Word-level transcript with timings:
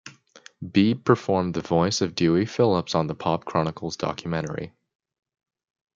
Beebe 0.67 1.03
performed 1.03 1.53
the 1.53 1.61
voice 1.61 2.01
of 2.01 2.15
Dewey 2.15 2.47
Phillips 2.47 2.95
on 2.95 3.05
the 3.05 3.13
Pop 3.13 3.45
Chronicles 3.45 3.95
documentary. 3.95 4.73